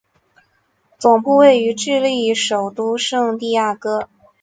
[0.97, 4.09] 总部位于智利首都圣地亚哥。